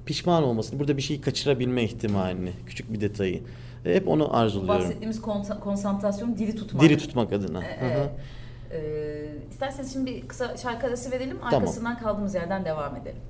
pişman 0.10 0.44
olmasını, 0.44 0.80
burada 0.80 0.98
bir 0.98 1.02
şeyi 1.02 1.22
kaçırabilme 1.22 1.84
ihtimalini, 1.84 2.52
küçük 2.66 2.94
bir 2.94 3.02
detayı. 3.02 3.44
E, 3.86 3.96
hep 3.96 4.08
onu 4.08 4.38
arzuluyorum. 4.38 4.82
Bahsettiğimiz 4.82 5.22
konsantrasyon 5.64 6.38
diri 6.38 6.56
tutmak. 6.56 6.84
Diri 6.84 6.98
tutmak 6.98 7.34
adına. 7.34 7.64
E, 7.64 7.86
e, 7.86 8.78
e, 8.78 8.82
isterseniz 9.52 9.94
şimdi 9.94 10.12
bir 10.12 10.28
kısa 10.28 10.58
şarkı 10.58 10.88
arası 10.88 11.12
verelim, 11.12 11.44
arkasından 11.44 11.98
tamam. 11.98 12.00
kaldığımız 12.00 12.36
yerden 12.36 12.66
devam 12.66 12.96
edelim. 12.96 13.22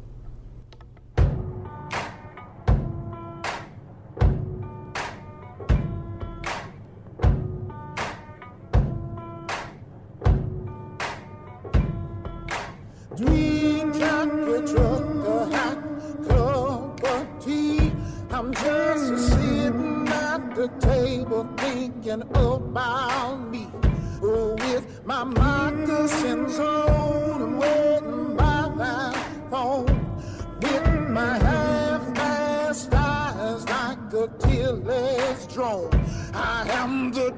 my 31.19 31.37
half-past 31.37 32.93
eyes 32.93 33.65
like 33.65 34.13
a 34.13 34.27
tearless 34.39 35.47
drone. 35.47 35.91
I 36.33 36.65
am 36.81 37.11
the 37.11 37.28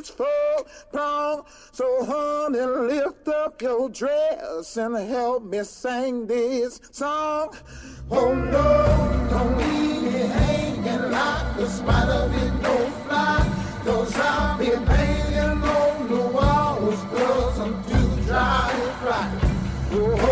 it's 0.00 0.08
full 0.08 0.66
grown. 0.90 1.42
So, 1.72 2.04
honey, 2.04 2.60
lift 2.60 3.28
up 3.28 3.60
your 3.60 3.90
dress 3.90 4.76
and 4.78 4.96
help 4.96 5.44
me 5.44 5.62
sing 5.62 6.26
this 6.26 6.80
song. 6.90 7.54
Oh 8.10 8.34
no, 8.34 9.28
don't 9.30 9.58
leave 9.58 10.02
me 10.02 10.20
hanging 10.20 11.10
like 11.10 11.56
a 11.58 11.68
spider 11.68 12.28
with 12.32 12.62
no 12.62 12.76
fly. 13.04 13.46
Cause 13.84 14.16
I'll 14.16 14.58
be 14.58 14.70
banging 14.86 15.62
on 15.62 16.08
the 16.08 16.20
walls, 16.36 17.02
girls, 17.12 17.58
I'm 17.58 17.84
too 17.84 18.26
dry 18.26 18.72
to 18.72 18.92
fly. 19.02 19.26
Oh, 19.92 20.29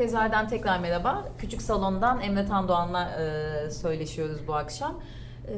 Tezahürden 0.00 0.48
tekrar 0.48 0.80
merhaba. 0.80 1.28
Küçük 1.38 1.62
Salon'dan 1.62 2.20
Emre 2.20 2.46
Tandoğan'la 2.46 3.10
e, 3.66 3.70
söyleşiyoruz 3.70 4.38
bu 4.46 4.54
akşam. 4.54 5.00
E, 5.46 5.54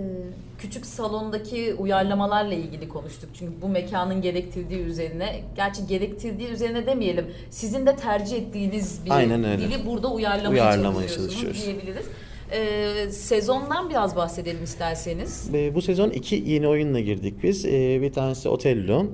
küçük 0.59 0.87
Salon'daki 0.87 1.75
uyarlamalarla 1.75 2.55
ilgili 2.55 2.89
konuştuk. 2.89 3.31
Çünkü 3.35 3.63
bu 3.63 3.69
mekanın 3.69 4.23
gerektirdiği 4.23 4.81
üzerine, 4.81 5.43
gerçi 5.57 5.87
gerektirdiği 5.87 6.49
üzerine 6.49 6.87
demeyelim, 6.87 7.27
sizin 7.51 7.87
de 7.87 7.97
tercih 7.97 8.37
ettiğiniz 8.37 9.05
bir 9.05 9.11
Aynen 9.11 9.45
öyle. 9.45 9.59
dili 9.59 9.87
burada 9.87 10.13
uyarlamaya, 10.13 10.63
uyarlamaya 10.63 11.09
çalışıyoruz 11.09 11.67
diyebiliriz. 11.67 12.07
E, 12.53 13.11
sezondan 13.11 13.91
biraz 13.91 14.17
bahsedelim 14.17 14.65
isterseniz. 14.65 15.51
Bu 15.75 15.83
sezon 15.83 16.11
iki 16.11 16.45
yeni 16.47 16.69
oyunla 16.69 17.01
girdik 17.01 17.43
biz. 17.43 17.67
E, 17.67 18.03
bir 18.03 18.13
tanesi 18.13 18.49
Otello. 18.49 19.07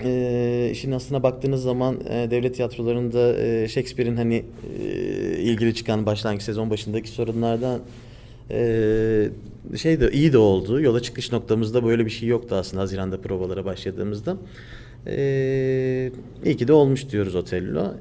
Ee, 0.00 0.66
e, 0.68 0.70
işin 0.70 0.92
aslına 0.92 1.22
baktığınız 1.22 1.62
zaman 1.62 2.00
e, 2.08 2.30
devlet 2.30 2.54
tiyatrolarında 2.54 3.36
e, 3.36 3.68
Shakespeare'in 3.68 4.16
hani 4.16 4.44
e, 4.80 4.84
ilgili 5.38 5.74
çıkan 5.74 6.06
başlangıç 6.06 6.42
sezon 6.42 6.70
başındaki 6.70 7.08
sorunlardan 7.08 7.80
e, 8.50 9.28
şey 9.76 10.00
de 10.00 10.10
iyi 10.10 10.32
de 10.32 10.38
oldu. 10.38 10.80
Yola 10.80 11.00
çıkış 11.00 11.32
noktamızda 11.32 11.84
böyle 11.84 12.04
bir 12.04 12.10
şey 12.10 12.28
yoktu 12.28 12.54
aslında 12.54 12.82
Haziran'da 12.82 13.20
provalara 13.20 13.64
başladığımızda. 13.64 14.36
E, 15.06 16.10
iyi 16.44 16.56
ki 16.56 16.68
de 16.68 16.72
olmuş 16.72 17.10
diyoruz 17.10 17.34
Otello. 17.34 17.94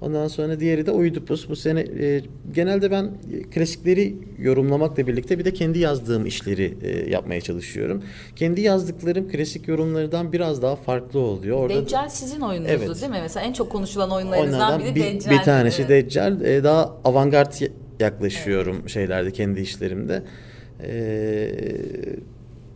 Ondan 0.00 0.28
sonra 0.28 0.60
diğeri 0.60 0.86
de 0.86 0.90
Oidipus. 0.90 1.48
Bu 1.48 1.56
sene 1.56 1.80
e, 1.80 2.22
genelde 2.54 2.90
ben 2.90 3.10
klasikleri 3.54 4.16
yorumlamakla 4.38 5.06
birlikte 5.06 5.38
bir 5.38 5.44
de 5.44 5.52
kendi 5.52 5.78
yazdığım 5.78 6.26
işleri 6.26 6.74
e, 6.82 7.10
yapmaya 7.10 7.40
çalışıyorum. 7.40 8.02
Kendi 8.36 8.60
yazdıklarım 8.60 9.28
klasik 9.28 9.68
yorumlardan 9.68 10.32
biraz 10.32 10.62
daha 10.62 10.76
farklı 10.76 11.18
oluyor. 11.18 11.56
Orada 11.56 11.82
Deccal 11.82 12.08
sizin 12.08 12.40
oyununuzdu 12.40 12.72
Evet. 12.72 13.00
değil 13.00 13.12
mi? 13.12 13.18
Mesela 13.22 13.46
en 13.46 13.52
çok 13.52 13.72
konuşulan 13.72 14.10
oyunlarınızdan 14.10 14.80
biri 14.80 14.94
bir, 14.94 15.02
Deccal. 15.04 15.30
bir 15.30 15.38
tanesi 15.38 15.82
Evet. 15.82 15.90
Deccal. 16.04 16.40
E, 16.40 16.64
daha 16.64 16.96
avantgard 17.04 17.52
yaklaşıyorum 18.00 18.88
şeylerde 18.88 19.30
kendi 19.30 19.60
işlerimde. 19.60 20.22
E, 20.82 20.90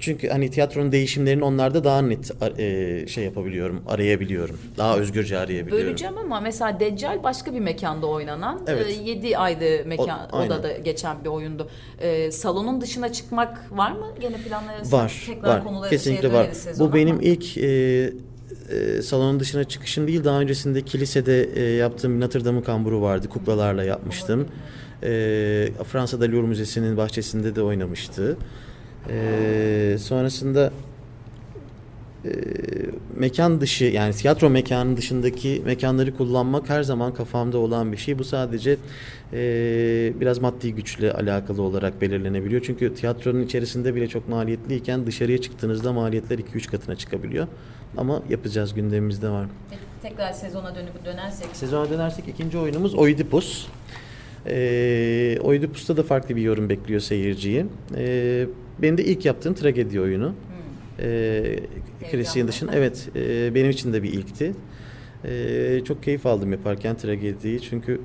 çünkü 0.03 0.29
hani 0.29 0.51
tiyatronun 0.51 0.93
değişimlerini 0.93 1.45
onlarda 1.45 1.85
daha 1.85 2.03
net 2.03 2.31
e, 2.59 3.07
şey 3.09 3.25
yapabiliyorum, 3.25 3.83
arayabiliyorum. 3.89 4.59
Daha 4.79 4.97
özgürce 4.99 5.39
arayabiliyorum. 5.39 5.87
Böleceğim 5.87 6.19
ama 6.19 6.41
mesela 6.41 6.81
Deccal 6.81 7.23
başka 7.23 7.55
bir 7.55 7.61
mekanda 7.61 8.07
oynanan, 8.07 8.61
Evet. 8.67 9.01
7 9.05 9.39
aydı 9.39 9.85
mekan, 9.87 10.29
O- 10.33 10.37
aynen. 10.37 10.51
odada 10.51 10.73
geçen 10.73 11.25
bir 11.25 11.29
oyundu. 11.29 11.69
E, 12.01 12.31
salonun 12.31 12.81
dışına 12.81 13.13
çıkmak 13.13 13.79
var 13.79 13.93
mı 13.93 14.07
gene 14.21 14.37
planlarınızda? 14.37 14.97
Var, 14.97 15.23
Tekrar 15.27 15.49
var. 15.49 15.65
konuları 15.65 15.91
Kesinlikle 15.91 16.33
var. 16.33 16.47
Bu 16.79 16.95
benim 16.95 17.15
ama. 17.15 17.23
ilk 17.23 17.59
e, 17.59 17.67
e, 18.71 19.03
salonun 19.03 19.41
dışına 19.41 19.65
çıkışım 19.65 20.07
değil. 20.09 20.25
Daha 20.25 20.41
öncesinde 20.41 20.83
kilisede 20.83 21.43
e, 21.55 21.63
yaptığım 21.63 22.21
Notre 22.21 22.45
Dame'ın 22.45 22.63
kamburu 22.63 23.03
vardı. 23.03 23.29
Kuklalarla 23.29 23.85
yapmıştım. 23.85 24.49
E, 25.03 25.09
Fransa'da 25.93 26.25
Louvre 26.25 26.47
Müzesi'nin 26.47 26.97
bahçesinde 26.97 27.57
de 27.57 27.63
oynamıştı. 27.63 28.37
E, 29.11 29.97
sonrasında 29.99 30.73
e, 32.25 32.31
mekan 33.17 33.61
dışı 33.61 33.85
yani 33.85 34.13
tiyatro 34.15 34.51
mekanının 34.51 34.97
dışındaki 34.97 35.63
mekanları 35.65 36.17
kullanmak 36.17 36.69
her 36.69 36.83
zaman 36.83 37.15
kafamda 37.15 37.59
olan 37.59 37.93
bir 37.93 37.97
şey. 37.97 38.19
Bu 38.19 38.25
sadece 38.25 38.77
e, 39.33 39.41
biraz 40.21 40.39
maddi 40.39 40.75
güçle 40.75 41.13
alakalı 41.13 41.63
olarak 41.63 42.01
belirlenebiliyor. 42.01 42.63
Çünkü 42.63 42.95
tiyatronun 42.95 43.43
içerisinde 43.43 43.95
bile 43.95 44.09
çok 44.09 44.29
maliyetliyken 44.29 45.07
dışarıya 45.07 45.41
çıktığınızda 45.41 45.93
maliyetler 45.93 46.39
2-3 46.39 46.71
katına 46.71 46.97
çıkabiliyor. 46.97 47.47
Ama 47.97 48.23
yapacağız 48.29 48.75
gündemimizde 48.75 49.29
var. 49.29 49.47
Tekrar 50.03 50.33
sezona 50.33 50.75
dönüp 50.75 51.05
dönersek. 51.05 51.49
Sezona 51.53 51.91
dönersek 51.91 52.29
ikinci 52.29 52.59
oyunumuz 52.59 52.95
Oidipus. 52.95 53.67
Ee, 54.47 55.39
Oidipus'ta 55.43 55.97
da 55.97 56.03
farklı 56.03 56.37
bir 56.37 56.43
yorum 56.43 56.69
bekliyor 56.69 57.01
seyirciyi. 57.01 57.67
Ee, 57.97 58.47
benim 58.83 58.99
de 58.99 59.05
ilk 59.05 59.25
yaptığım 59.25 59.55
tragedi 59.55 60.01
oyunu. 60.01 60.35
Ee, 60.99 61.59
klasiğin 62.01 62.25
Heyecanlı. 62.25 62.49
dışında 62.49 62.73
evet 62.75 63.09
e, 63.17 63.55
benim 63.55 63.71
için 63.71 63.93
de 63.93 64.03
bir 64.03 64.13
ilkti. 64.13 64.55
Ee, 65.25 65.81
çok 65.85 66.03
keyif 66.03 66.27
aldım 66.27 66.53
yaparken 66.53 66.97
tragediyi 66.97 67.61
çünkü 67.61 68.01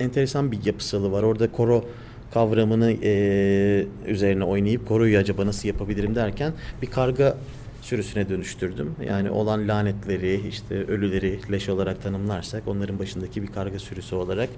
e, 0.00 0.04
enteresan 0.04 0.52
bir 0.52 0.66
yapısalı 0.66 1.12
var. 1.12 1.22
Orada 1.22 1.52
koro 1.52 1.84
kavramını 2.34 2.92
e, 3.02 3.86
üzerine 4.06 4.44
oynayıp 4.44 4.88
koroyu 4.88 5.18
acaba 5.18 5.46
nasıl 5.46 5.68
yapabilirim 5.68 6.14
derken 6.14 6.52
bir 6.82 6.86
karga 6.86 7.36
sürüsüne 7.86 8.28
dönüştürdüm. 8.28 8.96
Yani 9.06 9.30
olan 9.30 9.68
lanetleri, 9.68 10.48
işte 10.48 10.84
ölüleri 10.84 11.40
leş 11.52 11.68
olarak 11.68 12.02
tanımlarsak 12.02 12.68
onların 12.68 12.98
başındaki 12.98 13.42
bir 13.42 13.46
karga 13.46 13.78
sürüsü 13.78 14.14
olarak 14.14 14.48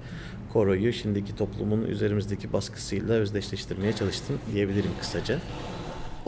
koroyu 0.53 0.93
şimdiki 0.93 1.35
toplumun 1.35 1.83
üzerimizdeki 1.83 2.53
baskısıyla 2.53 3.13
özdeşleştirmeye 3.13 3.93
çalıştım 3.93 4.39
diyebilirim 4.53 4.91
kısaca. 4.99 5.39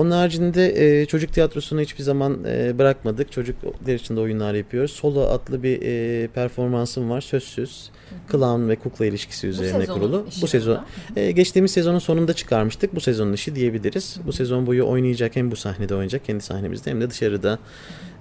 Onun 0.01 0.12
haricinde 0.12 1.01
e, 1.01 1.05
çocuk 1.05 1.34
tiyatrosunu 1.34 1.81
hiçbir 1.81 2.03
zaman 2.03 2.43
e, 2.48 2.77
bırakmadık. 2.77 3.31
Çocuklar 3.31 3.93
için 3.93 4.15
de 4.15 4.20
oyunlar 4.20 4.53
yapıyoruz. 4.53 4.91
Solo 4.91 5.22
adlı 5.22 5.63
bir 5.63 5.81
e, 5.81 6.27
performansım 6.27 7.10
var. 7.10 7.22
Sözsüz. 7.22 7.91
Clown 8.31 8.70
ve 8.70 8.75
kukla 8.75 9.05
ilişkisi 9.05 9.48
üzerine 9.48 9.79
sezonun 9.79 10.00
kurulu. 10.00 10.25
Bu 10.41 10.48
sezon 10.48 10.86
e, 11.15 11.31
geçtiğimiz 11.31 11.72
sezonun 11.72 12.00
sonunda 12.00 12.34
çıkarmıştık. 12.34 12.96
Bu 12.96 13.01
sezonun 13.01 13.34
işi 13.34 13.55
diyebiliriz. 13.55 14.17
Bu 14.25 14.34
sezon 14.34 14.67
boyu 14.67 14.88
oynayacak 14.88 15.36
hem 15.36 15.51
bu 15.51 15.55
sahnede 15.55 15.93
oynayacak 15.93 16.25
kendi 16.25 16.43
sahnemizde 16.43 16.91
hem 16.91 17.01
de 17.01 17.10
dışarıda 17.10 17.60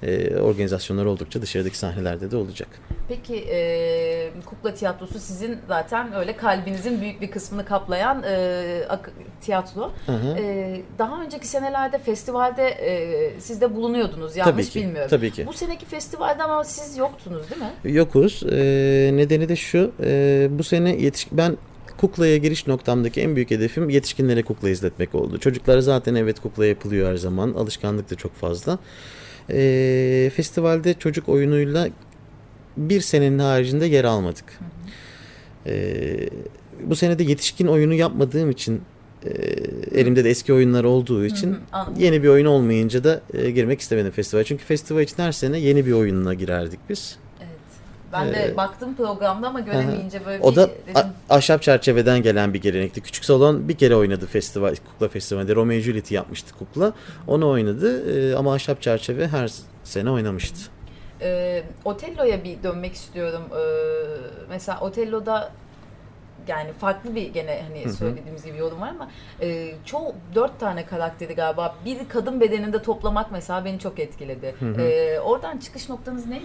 e, 0.03 0.37
organizasyonlar 0.37 1.05
oldukça 1.05 1.43
dışarıdaki 1.43 1.79
sahnelerde 1.79 2.31
de 2.31 2.37
olacak. 2.37 2.69
Peki 3.09 3.37
e, 3.37 4.31
kukla 4.47 4.75
tiyatrosu 4.75 5.19
sizin 5.19 5.59
zaten 5.69 6.12
öyle 6.14 6.37
kalbinizin 6.37 7.01
büyük 7.01 7.21
bir 7.21 7.31
kısmını 7.31 7.64
kaplayan 7.64 8.23
e, 8.23 8.88
tiyatro. 9.40 9.93
Hı 10.07 10.12
hı. 10.12 10.38
E, 10.38 10.83
daha 10.99 11.23
önceki 11.23 11.49
senelerde 11.71 11.99
festivalde 11.99 12.63
e, 12.69 13.41
siz 13.41 13.61
de 13.61 13.75
bulunuyordunuz 13.75 14.37
yanlış 14.37 14.53
Tabii 14.55 14.65
ki, 14.73 14.81
bilmiyorum. 14.81 15.11
tabii 15.11 15.31
ki. 15.31 15.47
Bu 15.47 15.53
seneki 15.53 15.87
festivalde 15.87 16.43
ama 16.43 16.65
siz 16.65 16.97
yoktunuz 16.97 17.51
değil 17.51 17.63
mi? 17.63 17.95
Yokuz. 17.95 18.43
Ee, 18.51 19.11
nedeni 19.15 19.49
de 19.49 19.57
şu. 19.57 19.93
e, 20.03 20.49
bu 20.51 20.63
sene 20.65 20.97
yetiş 20.97 21.29
ben 21.33 21.57
kuklaya 21.97 22.37
giriş 22.37 22.67
noktamdaki 22.67 23.21
en 23.21 23.37
büyük 23.37 23.51
hedefim 23.51 23.91
yetişkinlere 23.91 24.43
kukla 24.43 24.71
izletmek 24.71 25.15
oldu. 25.15 25.39
Çocuklara 25.39 25.81
zaten 25.81 26.15
evet 26.15 26.41
kukla 26.41 26.67
yapılıyor 26.67 27.11
her 27.11 27.17
zaman. 27.17 27.53
Alışkanlık 27.55 28.11
da 28.11 28.15
çok 28.15 28.35
fazla. 28.35 28.79
Ee, 29.51 30.31
festivalde 30.37 30.95
çocuk 30.95 31.29
oyunuyla 31.29 31.89
bir 32.77 33.01
senenin 33.01 33.39
haricinde 33.39 33.87
yer 33.87 34.05
almadık. 34.05 34.59
Ee, 35.67 36.29
bu 36.85 36.97
sene 36.97 37.19
de 37.19 37.23
yetişkin 37.23 37.67
oyunu 37.67 37.95
yapmadığım 37.95 38.51
için 38.51 38.83
e, 39.27 39.31
elimde 40.01 40.25
de 40.25 40.31
eski 40.31 40.53
oyunlar 40.53 40.85
olduğu 40.85 41.25
için 41.25 41.53
hı, 41.53 41.57
anladım. 41.73 41.95
yeni 42.03 42.23
bir 42.23 42.29
oyun 42.29 42.47
olmayınca 42.47 43.05
da 43.05 43.21
e, 43.35 43.51
girmek 43.51 43.81
istemedim 43.81 44.11
festival. 44.11 44.45
Çünkü 44.45 44.65
festival 44.65 45.03
için 45.03 45.17
her 45.23 45.33
sene 45.33 45.59
yeni 45.59 45.87
bir 45.87 45.93
oyunla 45.93 46.35
girerdik 46.35 46.81
biz. 46.89 47.17
Evet. 47.41 47.49
Ben 48.13 48.33
de 48.35 48.51
Ee, 48.53 48.57
baktım 48.57 48.95
programda 48.97 49.49
ama 49.49 49.61
göremeyince 49.61 50.27
böyle 50.27 50.43
O 50.43 50.51
bir 50.51 50.57
da 50.57 50.69
dedim. 50.69 50.95
a- 51.29 51.35
ahşap 51.35 51.63
çerçeveden 51.63 52.23
gelen 52.23 52.55
bir 52.55 52.61
gelenekti. 52.63 53.01
Küçük 53.01 53.25
salon 53.25 53.69
bir 53.69 53.75
kere 53.77 53.97
oynadı 53.97 54.27
festival, 54.27 54.75
kukla 54.93 55.09
festivalde. 55.09 55.55
Romeo 55.55 55.77
and 55.77 55.83
Juliet'i 55.83 56.15
yapmıştı 56.15 56.55
kukla. 56.59 56.93
Onu 57.27 57.49
oynadı 57.49 58.13
Ee, 58.31 58.35
ama 58.37 58.55
ahşap 58.55 58.83
çerçeve 58.83 59.29
her 59.29 59.53
sene 59.85 60.11
oynamıştı. 60.11 60.59
Ee, 61.23 61.63
Otello'ya 61.85 62.45
bir 62.45 62.63
dönmek 62.63 62.95
istiyorum. 62.95 63.43
Ee, 63.53 63.61
mesela 64.51 64.81
Otello'da 64.81 65.53
yani 66.51 66.73
farklı 66.73 67.15
bir 67.15 67.29
gene 67.29 67.65
hani 67.69 67.93
söylediğimiz 67.93 68.45
gibi 68.45 68.59
yorum 68.59 68.81
var 68.81 68.89
ama 68.89 69.11
e, 69.41 69.75
çoğu 69.85 70.15
dört 70.35 70.61
tane 70.61 70.87
karakteri 70.87 71.35
galiba 71.35 71.77
bir 71.85 71.99
kadın 72.09 72.41
bedeninde 72.41 72.83
toplamak 72.83 73.33
mesela 73.33 73.65
beni 73.65 73.79
çok 73.79 73.99
etkiledi. 73.99 74.55
Ee, 74.79 75.21
oradan 75.21 75.59
çıkış 75.59 75.89
noktanız 75.89 76.27
neydi? 76.27 76.45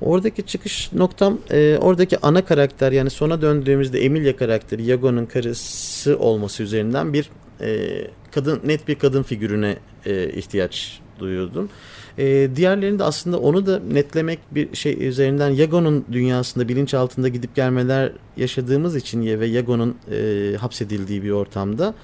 Oradaki 0.00 0.46
çıkış 0.46 0.92
noktam 0.92 1.38
e, 1.50 1.78
oradaki 1.78 2.18
ana 2.18 2.44
karakter 2.44 2.92
yani 2.92 3.10
sona 3.10 3.42
döndüğümüzde 3.42 4.00
Emilia 4.00 4.36
karakteri 4.36 4.82
Yago'nun 4.82 5.26
karısı 5.26 6.18
olması 6.18 6.62
üzerinden 6.62 7.12
bir 7.12 7.30
e, 7.60 7.88
kadın 8.30 8.60
net 8.64 8.88
bir 8.88 8.94
kadın 8.94 9.22
figürüne 9.22 9.76
e, 10.06 10.28
ihtiyaç 10.28 11.00
duyuyordum. 11.18 11.70
E, 12.18 12.50
diğerlerinde 12.56 13.04
aslında 13.04 13.40
onu 13.40 13.66
da 13.66 13.78
netlemek 13.78 14.38
bir 14.50 14.76
şey 14.76 15.06
üzerinden 15.06 15.50
Yago'nun 15.50 16.04
dünyasında 16.12 16.68
bilinçaltında 16.68 17.28
gidip 17.28 17.54
gelmeler 17.54 18.12
yaşadığımız 18.36 18.96
için 18.96 19.40
ve 19.40 19.46
Yago'nun 19.46 19.96
e, 20.10 20.56
hapsedildiği 20.56 21.22
bir 21.22 21.30
ortamda 21.30 21.94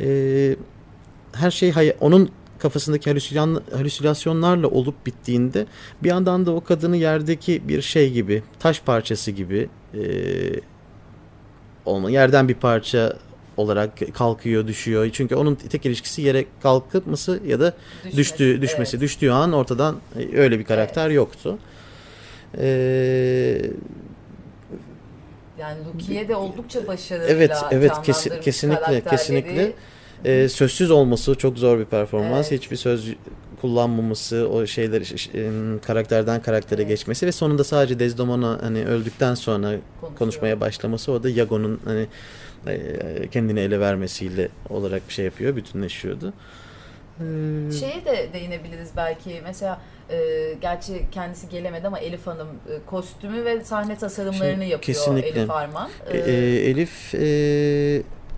e, 0.00 0.56
her 1.32 1.50
şey 1.50 1.72
onun 2.00 2.30
kafasındaki 2.58 3.10
halüsinasyonlarla 3.72 4.68
olup 4.68 5.06
bittiğinde 5.06 5.66
bir 6.02 6.08
yandan 6.08 6.46
da 6.46 6.50
o 6.50 6.64
kadını 6.64 6.96
yerdeki 6.96 7.68
bir 7.68 7.82
şey 7.82 8.12
gibi 8.12 8.42
taş 8.58 8.80
parçası 8.80 9.30
gibi 9.30 9.68
e, 9.94 10.00
olma 11.84 12.10
yerden 12.10 12.48
bir 12.48 12.54
parça 12.54 13.16
olarak 13.56 14.14
kalkıyor 14.14 14.66
düşüyor 14.66 15.10
çünkü 15.12 15.34
onun 15.34 15.54
tek 15.54 15.86
ilişkisi 15.86 16.22
yere 16.22 16.44
kalkması 16.62 17.40
ya 17.46 17.60
da 17.60 17.74
Düşmesi, 17.98 18.16
düştüğü 18.16 18.62
düşmesi 18.62 18.96
evet. 18.96 19.02
düştüğü 19.02 19.30
an 19.30 19.52
ortadan 19.52 19.96
e, 20.18 20.38
öyle 20.38 20.58
bir 20.58 20.64
karakter 20.64 21.10
yoktu. 21.10 21.58
Ee, 22.58 23.62
Yani 25.58 25.78
Lukiye 25.94 26.28
de 26.28 26.36
oldukça 26.36 26.86
başarılı. 26.86 27.26
Evet, 27.28 27.52
evet 27.70 27.92
kesin, 28.04 28.40
kesinlikle, 28.40 29.00
kesinlikle. 29.10 29.72
Ee, 30.24 30.48
sözsüz 30.48 30.90
olması 30.90 31.34
çok 31.34 31.58
zor 31.58 31.78
bir 31.78 31.84
performans. 31.84 32.52
Evet. 32.52 32.62
Hiçbir 32.62 32.76
söz 32.76 33.14
kullanmaması, 33.60 34.48
o 34.48 34.66
şeyler 34.66 35.02
karakterden 35.86 36.42
karaktere 36.42 36.80
Evet. 36.80 36.88
geçmesi 36.90 37.26
ve 37.26 37.32
sonunda 37.32 37.64
sadece 37.64 37.98
Desdemona 37.98 38.58
hani 38.62 38.84
öldükten 38.84 39.34
sonra 39.34 39.66
Konuşuyor. 40.00 40.18
konuşmaya 40.18 40.60
başlaması 40.60 41.12
o 41.12 41.22
da 41.22 41.30
Yago'nun 41.30 41.80
hani 41.84 42.06
kendini 43.30 43.60
ele 43.60 43.80
vermesiyle 43.80 44.48
olarak 44.70 45.08
bir 45.08 45.12
şey 45.14 45.24
yapıyor, 45.24 45.56
bütünleşiyordu. 45.56 46.32
Ee, 47.20 47.22
Şeye 47.80 48.04
de 48.04 48.28
değinebiliriz 48.32 48.88
belki. 48.96 49.40
Mesela 49.44 49.80
e, 50.10 50.16
gerçi 50.60 50.92
kendisi 51.12 51.48
gelemedi 51.48 51.86
ama 51.86 51.98
Elif 51.98 52.26
Hanım 52.26 52.48
e, 52.48 52.72
kostümü 52.86 53.44
ve 53.44 53.64
sahne 53.64 53.96
tasarımlarını 53.96 54.50
Şimdi 54.52 54.64
yapıyor 54.64 54.80
kesinlikle. 54.80 55.28
Elif 55.40 55.50
Arman. 55.50 55.88
E, 56.10 56.18
E, 56.18 56.20
e, 56.32 56.70
Elif 56.70 57.14
e, 57.14 57.18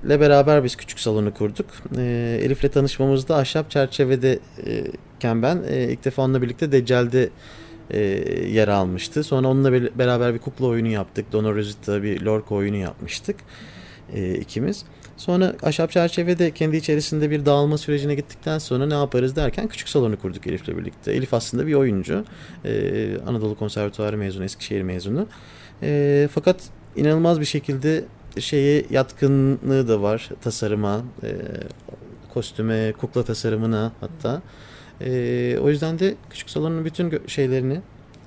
ile 0.04 0.20
beraber 0.20 0.64
biz 0.64 0.76
küçük 0.76 1.00
salonu 1.00 1.34
kurduk. 1.34 1.66
E, 1.98 2.38
Elif'le 2.42 2.72
tanışmamızda 2.72 3.36
ahşap 3.36 3.70
çerçevede 3.70 4.38
e, 4.66 4.84
iken 5.16 5.42
ben 5.42 5.62
e, 5.70 5.82
ilk 5.84 6.04
defa 6.04 6.22
onunla 6.22 6.42
birlikte 6.42 6.72
Deccal'de 6.72 7.28
e, 7.90 8.00
yer 8.48 8.68
almıştı. 8.68 9.24
Sonra 9.24 9.48
onunla 9.48 9.72
be- 9.72 9.98
beraber 9.98 10.34
bir 10.34 10.38
kukla 10.38 10.66
oyunu 10.66 10.88
yaptık. 10.88 11.32
Dona 11.32 11.50
Rosita 11.54 12.02
bir 12.02 12.20
Lorca 12.22 12.46
oyunu 12.54 12.76
yapmıştık 12.76 13.36
e, 14.14 14.34
ikimiz. 14.34 14.84
Sonra 15.16 15.54
ahşap 15.62 15.90
çerçevede 15.90 16.50
kendi 16.50 16.76
içerisinde 16.76 17.30
bir 17.30 17.46
dağılma 17.46 17.78
sürecine 17.78 18.14
gittikten 18.14 18.58
sonra 18.58 18.86
ne 18.86 18.94
yaparız 18.94 19.36
derken 19.36 19.68
küçük 19.68 19.88
salonu 19.88 20.20
kurduk 20.20 20.46
Elif'le 20.46 20.68
birlikte. 20.68 21.12
Elif 21.12 21.34
aslında 21.34 21.66
bir 21.66 21.74
oyuncu. 21.74 22.24
Ee, 22.64 23.16
Anadolu 23.26 23.58
Konservatuarı 23.58 24.16
mezunu, 24.16 24.44
Eskişehir 24.44 24.82
mezunu. 24.82 25.26
Ee, 25.82 26.28
fakat 26.32 26.56
inanılmaz 26.96 27.40
bir 27.40 27.44
şekilde 27.44 28.04
şeye 28.38 28.84
yatkınlığı 28.90 29.88
da 29.88 30.02
var 30.02 30.30
tasarıma, 30.40 31.04
e, 31.22 31.28
kostüme, 32.34 32.92
kukla 32.92 33.22
tasarımına 33.22 33.92
hatta. 34.00 34.42
Ee, 35.00 35.58
o 35.62 35.68
yüzden 35.68 35.98
de 35.98 36.14
küçük 36.30 36.50
salonun 36.50 36.84
bütün 36.84 37.22
şeylerini, 37.26 37.80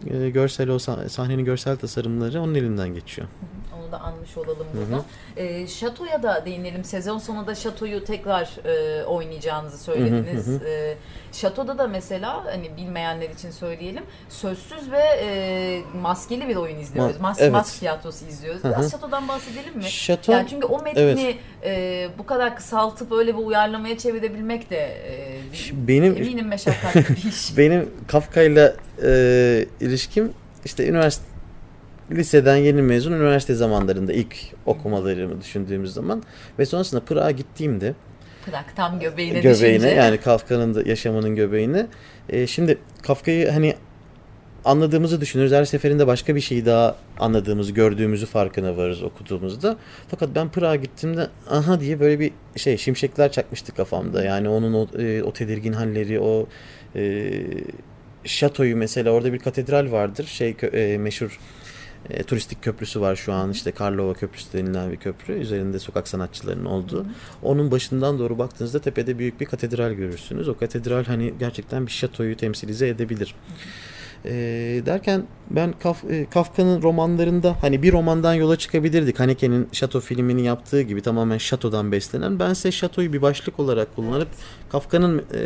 e, 0.09 0.29
görsel 0.29 0.69
o 0.69 0.75
sah- 0.75 1.09
sahnenin 1.09 1.45
görsel 1.45 1.77
tasarımları 1.77 2.41
onun 2.41 2.55
elinden 2.55 2.93
geçiyor. 2.93 3.27
Onu 3.79 3.91
da 3.91 3.99
anmış 4.01 4.37
olalım 4.37 4.67
burada. 4.73 5.03
Ee, 5.37 5.67
şatoya 5.67 6.23
da 6.23 6.45
değinelim. 6.45 6.83
Sezon 6.83 7.17
sonunda 7.17 7.55
şatoyu 7.55 8.05
tekrar 8.05 8.49
e, 8.65 9.03
oynayacağınızı 9.05 9.77
söylediniz. 9.77 10.47
Hı 10.47 10.51
hı 10.51 10.55
hı. 10.55 10.67
Ee, 10.67 10.97
şatoda 11.31 11.77
da 11.77 11.87
mesela 11.87 12.45
hani 12.45 12.77
bilmeyenler 12.77 13.29
için 13.29 13.51
söyleyelim. 13.51 14.03
Sözsüz 14.29 14.91
ve 14.91 15.03
e, 15.21 15.81
maskeli 16.01 16.47
bir 16.47 16.55
oyun 16.55 16.77
izliyoruz. 16.79 17.15
Ma- 17.15 17.21
Mas 17.21 17.41
evet. 17.41 17.51
mask 17.51 17.79
tiyatrosu 17.79 18.25
izliyoruz. 18.25 18.63
Biraz 18.63 18.91
şatodan 18.91 19.27
bahsedelim 19.27 19.77
mi? 19.77 19.83
Şato, 19.83 20.31
Yani 20.31 20.47
çünkü 20.49 20.65
o 20.67 20.81
metni 20.81 21.01
evet. 21.01 21.35
e, 21.63 22.09
bu 22.17 22.25
kadar 22.25 22.55
kısaltıp 22.55 23.11
öyle 23.11 23.37
bir 23.37 23.43
uyarlamaya 23.43 23.97
çevirebilmek 23.97 24.69
de 24.69 24.77
e, 24.77 25.40
benim 25.73 26.17
eminim 26.17 26.47
meşakkatli 26.47 27.15
bir 27.15 27.23
iş. 27.29 27.57
Benim 27.57 27.89
Kafka'yla 28.07 28.75
e, 29.03 29.65
ilişkim 29.81 30.31
işte 30.65 30.87
üniversite 30.87 31.25
liseden 32.11 32.55
yeni 32.55 32.81
mezun 32.81 33.11
üniversite 33.11 33.53
zamanlarında 33.55 34.13
ilk 34.13 34.35
okumalarımı 34.65 35.41
düşündüğümüz 35.41 35.93
zaman 35.93 36.23
ve 36.59 36.65
sonrasında 36.65 37.01
Pırağa 37.05 37.31
gittiğimde 37.31 37.93
Bırak 38.47 38.75
tam 38.75 38.99
göbeğine, 38.99 39.39
göbeğine 39.39 39.79
düşünce. 39.79 39.95
yani 39.95 40.17
Kafka'nın 40.17 40.75
da 40.75 40.89
yaşamının 40.89 41.35
göbeğine 41.35 41.87
e, 42.29 42.47
şimdi 42.47 42.77
Kafka'yı 43.01 43.49
hani 43.49 43.75
anladığımızı 44.65 45.21
düşünürüz. 45.21 45.51
Her 45.51 45.65
seferinde 45.65 46.07
başka 46.07 46.35
bir 46.35 46.41
şeyi 46.41 46.65
daha 46.65 46.95
anladığımızı, 47.19 47.71
gördüğümüzü 47.71 48.25
farkına 48.25 48.77
varırız 48.77 49.03
okuduğumuzda. 49.03 49.77
Fakat 50.07 50.29
ben 50.35 50.49
Pırağa 50.49 50.75
gittiğimde 50.75 51.27
aha 51.49 51.79
diye 51.79 51.99
böyle 51.99 52.19
bir 52.19 52.31
şey 52.55 52.77
şimşekler 52.77 53.31
çakmıştı 53.31 53.75
kafamda. 53.75 54.23
Yani 54.23 54.49
onun 54.49 54.73
o, 54.73 54.87
e, 54.99 55.23
o 55.23 55.33
tedirgin 55.33 55.73
halleri, 55.73 56.19
o 56.19 56.47
e, 56.95 57.31
şatoyu 58.23 58.77
mesela 58.77 59.11
orada 59.11 59.33
bir 59.33 59.39
katedral 59.39 59.91
vardır. 59.91 60.25
Şey 60.25 60.55
e, 60.73 60.97
meşhur 60.97 61.39
e, 62.09 62.23
turistik 62.23 62.61
köprüsü 62.61 63.01
var 63.01 63.15
şu 63.15 63.33
an 63.33 63.51
işte 63.51 63.71
Karlova 63.71 64.13
Köprüsü 64.13 64.53
denilen 64.53 64.91
bir 64.91 64.97
köprü. 64.97 65.33
Üzerinde 65.33 65.79
sokak 65.79 66.07
sanatçılarının 66.07 66.65
olduğu. 66.65 67.05
Onun 67.43 67.71
başından 67.71 68.19
doğru 68.19 68.37
baktığınızda 68.37 68.81
tepede 68.81 69.19
büyük 69.19 69.41
bir 69.41 69.45
katedral 69.45 69.91
görürsünüz. 69.91 70.49
O 70.49 70.57
katedral 70.57 71.03
hani 71.03 71.33
gerçekten 71.39 71.87
bir 71.87 71.91
şatoyu 71.91 72.37
temsilize 72.37 72.87
edebilir. 72.87 73.35
E, 74.25 74.31
derken 74.85 75.23
ben 75.49 75.73
Kaf, 75.83 76.03
e, 76.09 76.25
Kafka'nın 76.25 76.81
romanlarında 76.81 77.55
hani 77.61 77.83
bir 77.83 77.91
romandan 77.91 78.33
yola 78.33 78.55
çıkabilirdik. 78.55 79.19
Haneke'nin 79.19 79.67
Şato 79.71 79.99
filmini 79.99 80.45
yaptığı 80.45 80.81
gibi 80.81 81.01
tamamen 81.01 81.37
şatodan 81.37 81.91
beslenen. 81.91 82.39
Bense 82.39 82.71
şatoyu 82.71 83.13
bir 83.13 83.21
başlık 83.21 83.59
olarak 83.59 83.95
kullanıp 83.95 84.27
Kafka'nın 84.71 85.19
e, 85.33 85.39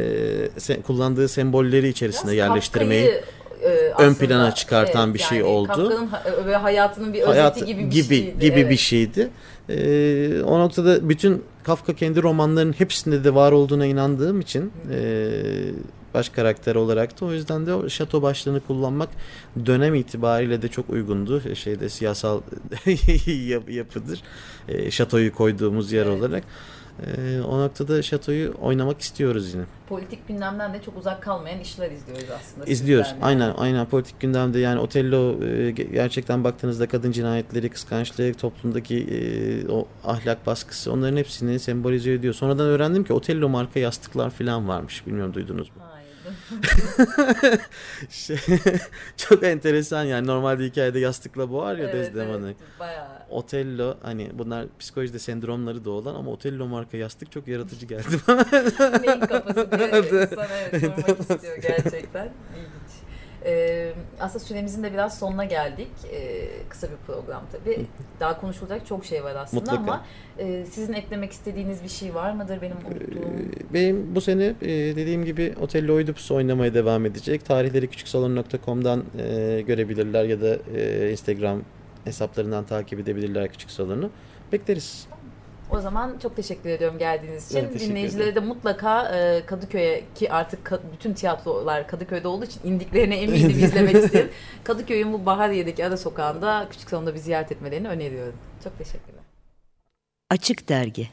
se- 0.57 0.81
kullandığı 0.81 1.27
sembolleri 1.27 1.87
içerisine 1.87 2.31
Biraz 2.31 2.37
yerleştirmeyi 2.37 3.05
Kafka'yı, 3.05 3.91
e, 3.99 4.03
ön 4.03 4.13
plana 4.13 4.55
çıkartan 4.55 5.13
bir 5.13 5.19
şey 5.19 5.43
oldu. 5.43 5.67
Kafka'nın 5.67 6.09
e, 6.43 6.45
ve 6.45 6.55
hayatının 6.55 7.13
bir 7.13 7.21
hayat 7.21 7.57
özeti 7.57 7.73
gibi 7.73 7.85
bir 7.85 7.91
gibi 7.91 8.15
şeydi. 8.15 8.39
gibi 8.39 8.59
evet. 8.59 8.71
bir 8.71 8.77
şeydi. 8.77 9.29
Ee, 9.69 10.41
o 10.43 10.59
noktada 10.59 11.09
bütün 11.09 11.43
Kafka 11.65 11.93
kendi 11.95 12.23
romanlarının 12.23 12.73
hepsinde 12.73 13.23
de 13.23 13.35
var 13.35 13.51
olduğuna 13.51 13.85
inandığım 13.85 14.39
için 14.39 14.71
e, 14.91 15.31
baş 16.13 16.29
karakter 16.29 16.75
olarak 16.75 17.21
da 17.21 17.25
o 17.25 17.31
yüzden 17.33 17.65
de 17.65 17.73
o 17.73 17.89
şato 17.89 18.21
başlığını 18.21 18.59
kullanmak 18.59 19.09
dönem 19.65 19.95
itibariyle 19.95 20.61
de 20.61 20.67
çok 20.67 20.89
uygundu. 20.89 21.41
E, 21.49 21.55
Şeyde 21.55 21.89
siyasal 21.89 22.41
yap- 23.47 23.69
yapıdır. 23.69 24.21
E, 24.67 24.91
şatoyu 24.91 25.33
koyduğumuz 25.35 25.91
yer 25.91 26.05
Evet. 26.05 26.19
olarak. 26.19 26.43
E, 27.03 27.41
o 27.41 27.59
noktada 27.61 28.01
şatoyu 28.01 28.53
oynamak 28.61 29.01
istiyoruz 29.01 29.53
yine. 29.53 29.63
Politik 29.89 30.27
gündemden 30.27 30.73
de 30.73 30.81
çok 30.81 30.97
uzak 30.97 31.21
kalmayan 31.23 31.59
işler 31.59 31.91
izliyoruz 31.91 32.29
aslında. 32.39 32.65
İzliyoruz. 32.65 33.13
Aynen 33.21 33.53
aynen 33.57 33.85
politik 33.85 34.19
gündemde 34.19 34.59
yani 34.59 34.79
Otello 34.79 35.31
e, 35.43 35.45
ge- 35.71 35.91
gerçekten 35.91 36.43
baktığınızda 36.43 36.87
kadın 36.87 37.11
cinayetleri, 37.11 37.69
kıskançlık, 37.69 38.39
toplumdaki 38.39 38.97
e, 38.97 39.71
o 39.71 39.87
ahlak 40.03 40.45
baskısı 40.45 40.91
onların 40.91 41.17
hepsini 41.17 41.59
sembolize 41.59 42.13
ediyor. 42.13 42.33
Sonradan 42.33 42.65
öğrendim 42.67 43.03
ki 43.03 43.13
Otello 43.13 43.49
marka 43.49 43.79
yastıklar 43.79 44.29
falan 44.29 44.67
varmış. 44.67 45.07
Bilmiyorum 45.07 45.33
duydunuz 45.33 45.67
mu? 45.69 45.75
Hayır. 45.79 45.94
Şey, 48.09 48.37
çok 49.17 49.43
enteresan 49.43 50.03
yani 50.03 50.27
normalde 50.27 50.65
hikayede 50.65 50.99
yastıkla 50.99 51.51
boğar 51.51 51.77
ya 51.77 51.83
evet, 51.83 51.93
Desdemona'yı. 51.93 52.55
evet, 52.59 52.79
bayağı. 52.79 53.07
Otello 53.29 53.97
hani 54.01 54.31
bunlar 54.33 54.65
psikolojide 54.79 55.19
sendromları 55.19 55.85
da 55.85 55.91
olan 55.91 56.15
ama 56.15 56.31
Otello 56.31 56.67
marka 56.67 56.97
yastık 56.97 57.31
çok 57.31 57.47
yaratıcı 57.47 57.85
geldi 57.85 58.17
bana. 58.27 58.45
Neyin 58.99 59.19
kafası 59.19 59.71
diye 59.71 59.91
sana 59.91 60.47
evet, 60.71 60.81
sormak 60.95 61.19
istiyor 61.19 61.57
gerçekten. 61.57 62.33
İlginç. 62.55 63.14
Ee, 63.45 63.91
aslında 64.19 64.45
süremizin 64.45 64.83
de 64.83 64.93
biraz 64.93 65.19
sonuna 65.19 65.45
geldik. 65.45 65.87
Ee, 66.13 66.47
kısa 66.69 66.87
bir 66.87 66.95
program 67.07 67.43
tabii. 67.51 67.85
Daha 68.19 68.41
konuşulacak 68.41 68.85
çok 68.87 69.05
şey 69.05 69.23
var 69.23 69.35
aslında 69.35 69.61
Mutlaka. 69.61 69.81
ama 69.83 70.05
e, 70.39 70.65
sizin 70.65 70.93
eklemek 70.93 71.31
istediğiniz 71.31 71.83
bir 71.83 71.89
şey 71.89 72.15
var 72.15 72.31
mıdır 72.33 72.61
benim 72.61 72.77
unuttuğum? 72.77 73.19
Ee, 73.19 73.73
Benim 73.73 74.15
bu 74.15 74.21
sene 74.21 74.45
e, 74.61 74.67
dediğim 74.95 75.25
gibi 75.25 75.53
Otello 75.61 75.93
Oidipus 75.95 76.31
oynamaya 76.31 76.73
devam 76.73 77.05
edecek. 77.05 77.45
Tarihleri 77.45 77.87
küçüksalon.com'dan 77.87 79.03
e, 79.19 79.61
görebilirler 79.67 80.23
ya 80.23 80.41
da 80.41 80.57
e, 80.77 81.11
Instagram 81.11 81.61
hesaplarından 82.03 82.63
takip 82.63 82.99
edebilirler 82.99 83.47
Küçük 83.51 83.71
Salon'u. 83.71 84.09
Bekleriz. 84.51 85.07
O 85.71 85.79
zaman 85.81 86.17
çok 86.21 86.35
teşekkür 86.35 86.69
ediyorum 86.69 86.97
geldiğiniz 86.97 87.45
için. 87.51 87.61
Teşekkür 87.61 87.79
Dinleyicilere 87.79 88.35
de 88.35 88.39
mutlaka 88.39 89.15
e, 89.17 89.45
Kadıköy'e 89.45 90.03
ki 90.15 90.31
artık 90.31 90.67
ka- 90.67 90.79
bütün 90.93 91.13
tiyatrolar 91.13 91.87
Kadıköy'de 91.87 92.27
olduğu 92.27 92.45
için 92.45 92.61
indiklerine 92.63 93.17
eminim 93.21 93.49
izlemek 93.49 93.95
isterim. 94.05 94.31
Kadıköy'ün 94.63 95.13
bu 95.13 95.25
Bahariye'deki 95.25 95.85
ara 95.85 95.97
sokağında 95.97 96.67
küçük 96.71 96.89
salonda 96.89 97.13
bir 97.13 97.19
ziyaret 97.19 97.51
etmelerini 97.51 97.87
öneriyorum. 97.87 98.35
Çok 98.63 98.77
teşekkürler. 98.77 99.21
Açık 100.29 100.69
Dergi 100.69 101.09